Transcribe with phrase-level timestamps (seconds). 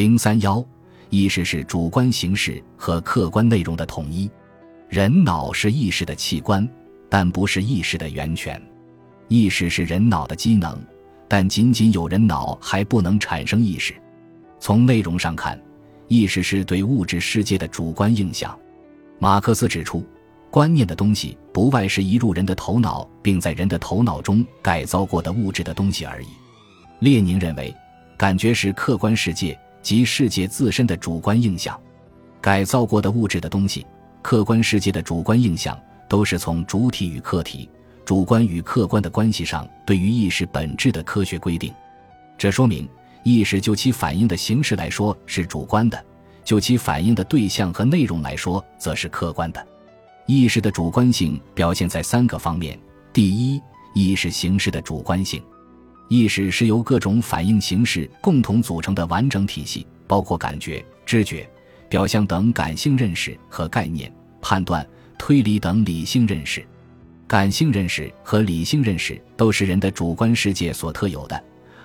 [0.00, 0.64] 零三幺，
[1.10, 4.30] 意识是主观形式和客观内容的统一。
[4.88, 6.66] 人脑是意识的器官，
[7.10, 8.58] 但不是意识的源泉。
[9.28, 10.74] 意识是人脑的机能，
[11.28, 13.92] 但仅仅有人脑还不能产生意识。
[14.58, 15.60] 从内容上看，
[16.08, 18.58] 意识是对物质世界的主观印象。
[19.18, 20.02] 马克思指出，
[20.50, 26.28] 观念的东西不外是移入人的头脑，并在人的头脑中改造过的物质的东西而已。
[27.00, 27.76] 列宁认为，
[28.16, 29.54] 感觉是客观世界。
[29.82, 31.78] 及世界自身的主观印象，
[32.40, 33.86] 改造过的物质的东西，
[34.22, 35.78] 客观世界的主观印象，
[36.08, 37.68] 都是从主体与客体、
[38.04, 41.72] 主观与客观的关系上对于意识本质的科学规定。
[42.36, 42.88] 这说明，
[43.22, 46.04] 意识就其反应的形式来说是主观的，
[46.44, 49.66] 就其反应的对象和内容来说则是客观的。
[50.26, 52.78] 意识的主观性表现在三个方面：
[53.12, 53.60] 第一，
[53.94, 55.42] 意识形式的主观性。
[56.10, 61.48] 意识是由各种反应形式共同组成的完整体系，包括感觉、知觉、
[61.88, 64.84] 表象等感性认识和概念、判断、
[65.16, 66.66] 推理等理性认识。
[67.28, 71.40] 感性认识和理性认识都是人的主观世界所特有的，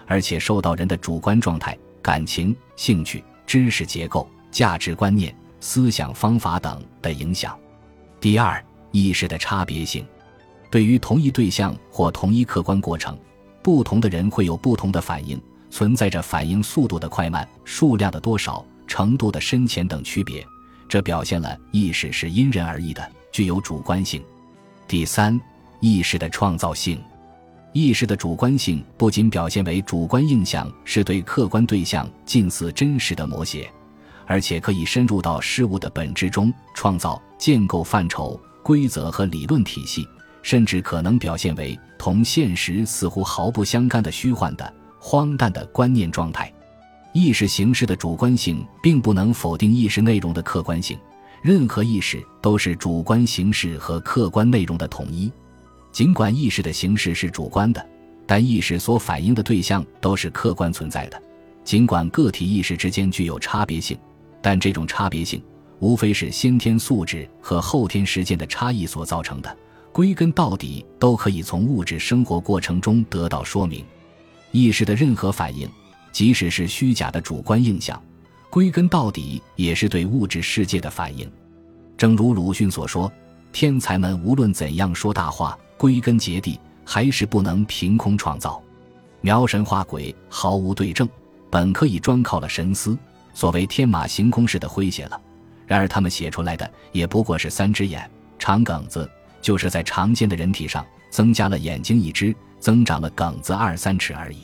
[0.08, 7.56] 而且受到人的主观状态、感情、兴趣、知识结构、价值观念、思想方法等的影响。
[8.20, 10.04] 第二，意识的差别性，
[10.72, 13.16] 对于同一对象或同一客观过程。
[13.66, 20.46] 不同的人会有不同的反应，存在着反应速度的快慢、数量的多少、程度的深浅等区别。
[20.88, 24.24] 这表现了意识是因人而异的，具有主观性。
[24.88, 25.42] 第三，
[25.80, 27.02] 意识的创造性。
[27.74, 33.68] 意识的主观性不仅表现为主观印象是对客观对象近似真实的摹写，
[34.28, 40.08] 而且可以深入到事物的本质中，创造建构范畴、规则和理论体系。
[40.46, 46.54] 甚至可能表现为同现实似乎毫不相干的虚幻的、荒诞的观念状态。
[47.14, 50.96] 意识形式的主观性并不能否定意识内容的客观性。
[51.42, 55.32] 任何意识都是主观形式和客观内容的统一。
[55.92, 57.84] 尽管意识的形式是主观的，
[58.28, 61.20] 但意识所反映的对象都是客观存在的。
[61.64, 63.98] 尽管个体意识之间具有差别性，
[64.44, 65.44] 但这种差别性
[65.80, 69.58] 无非是先天素质和后天实践的差异所造成的。
[69.96, 73.82] 归根到底，都可以从物质生活过程中得到说明。
[74.52, 75.70] 意识的任何反应，
[76.12, 78.04] 即使是虚假的主观印象，
[78.50, 81.32] 归根到底也是对物质世界的反应。
[81.96, 83.10] 正如鲁迅所说
[83.54, 88.62] ：“天才们无论怎样说大话，归根结底还是不能凭空创造，
[89.22, 91.08] 描神画鬼，毫无对证，
[91.50, 92.98] 本可以专靠了神思，
[93.34, 95.22] 所谓天马行空似的诙谐了。
[95.66, 99.10] 然而他们写出来的也不过是三只眼，长梗子。”
[99.46, 104.40] 就是在常见的人体上增加了眼睛一只，增长了梗子二三尺而已。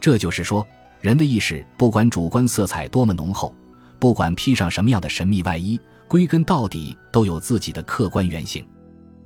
[0.00, 0.66] 这就是说，
[1.00, 3.54] 人的意识不管主观色彩多么浓厚，
[4.00, 5.78] 不管披上什么样的神秘外衣，
[6.08, 8.66] 归根到底都有自己的客观原型。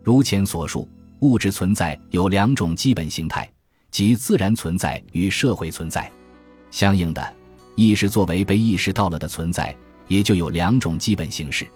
[0.04, 0.86] 如前所述，
[1.20, 3.50] 物质存在有两种基本形态，
[3.90, 6.12] 即自然存在与社会存在。
[6.70, 7.34] 相应的，
[7.76, 9.74] 意识作为被意识到了的存在，
[10.06, 11.66] 也就有两种基本形式。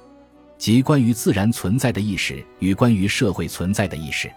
[0.62, 4.30] 即关于自然存在的意识与关于社会存在的意识，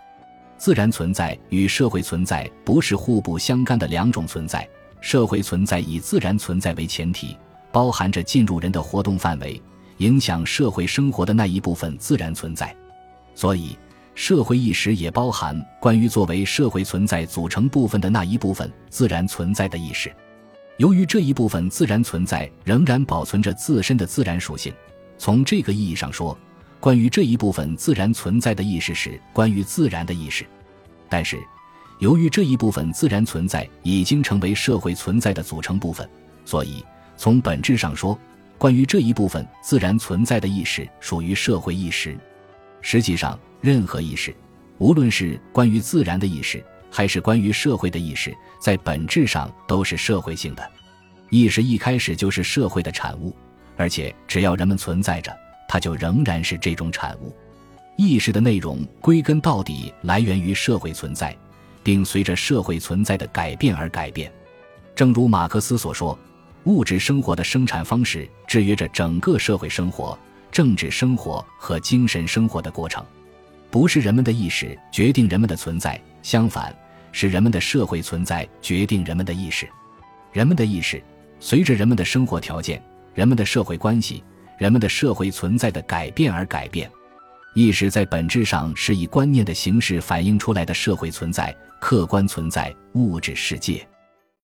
[0.58, 4.68] 自然存在与社会存在不是互不相干的两种存在。
[5.02, 7.38] 社会存在以自然存在为前提，
[7.72, 9.62] 包含着进入人的活动范围、
[9.98, 12.76] 影响社会生活的那一部分自然存在。
[13.36, 13.78] 所以，
[14.16, 20.12] 社会意识也包含关于作为社会存在组成部分的那一部分自然存在的意识。
[20.78, 24.74] 由于这一部分自然存在仍然保存着自身的自然属性。
[25.18, 26.38] 从这个意义上说，
[26.80, 30.46] 关于这一部分自然存在的意识是关于自然的意识。
[31.10, 31.40] 但是，
[32.00, 36.08] 由于这一部分自然存在已经成为社会存在的组成部分，
[36.44, 36.84] 所以
[37.16, 38.20] 从本质上说，
[38.58, 42.18] 关于这一部分自然存在的意识属于社会意识。
[42.82, 44.36] 实际上，任何意识，
[44.78, 50.72] 无论是关于自然的意识，还是关于社会的意识，在本质上都是社会性的。
[51.30, 53.36] 意识一开始就是社会的产物。
[53.78, 55.36] 而且，只要人们存在着，
[55.68, 57.36] 它就仍然是这种产物。
[57.98, 61.36] 意识的内容归根到底来源于社会存在，
[61.84, 64.32] 并随着社会存在的改变而改变。
[64.96, 66.18] 正如马克思所说
[66.64, 70.18] ：“物质生活的生产方式制约着整个社会生活、
[70.52, 73.06] 政治生活和精神生活的过程。
[73.70, 76.74] 不是人们的意识决定人们的存在，相反，
[77.12, 79.68] 是人们的社会存在决定人们的意识。
[80.32, 81.04] 人们的意识
[81.40, 82.82] 随着人们的生活条件。”
[83.16, 84.24] 人们的社会关系、
[84.60, 86.92] 人们的社会存在的改变而改变，
[87.56, 93.88] 意识在本质上是以观念的形式反映出来的社会存在、客观存在、物质世界。